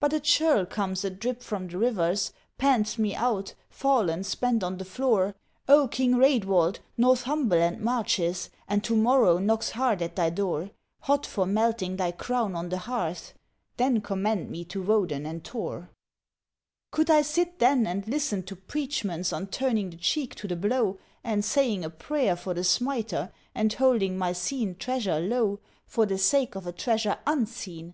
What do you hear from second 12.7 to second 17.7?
the hearth!' Then commend me to Woden and Thor! "Could I sit